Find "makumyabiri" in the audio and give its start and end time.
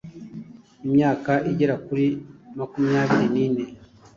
2.57-3.25